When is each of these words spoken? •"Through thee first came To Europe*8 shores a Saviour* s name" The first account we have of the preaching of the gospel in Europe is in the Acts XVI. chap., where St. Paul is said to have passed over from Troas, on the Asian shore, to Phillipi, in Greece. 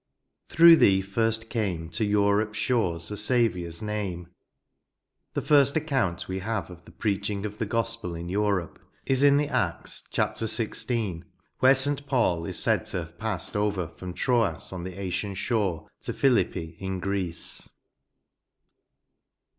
•"Through 0.51 0.77
thee 0.77 0.99
first 0.99 1.47
came 1.47 1.87
To 1.89 2.03
Europe*8 2.03 2.53
shores 2.55 3.11
a 3.11 3.15
Saviour* 3.17 3.67
s 3.67 3.83
name" 3.83 4.29
The 5.35 5.43
first 5.43 5.75
account 5.75 6.27
we 6.27 6.39
have 6.39 6.71
of 6.71 6.85
the 6.85 6.91
preaching 6.91 7.45
of 7.45 7.59
the 7.59 7.67
gospel 7.67 8.15
in 8.15 8.27
Europe 8.27 8.79
is 9.05 9.21
in 9.21 9.37
the 9.37 9.47
Acts 9.47 10.01
XVI. 10.11 11.21
chap., 11.21 11.27
where 11.59 11.75
St. 11.75 12.07
Paul 12.07 12.47
is 12.47 12.57
said 12.57 12.87
to 12.87 12.97
have 13.01 13.19
passed 13.19 13.55
over 13.55 13.89
from 13.89 14.15
Troas, 14.15 14.73
on 14.73 14.85
the 14.85 14.99
Asian 14.99 15.35
shore, 15.35 15.87
to 16.01 16.13
Phillipi, 16.13 16.77
in 16.79 16.99
Greece. 16.99 17.69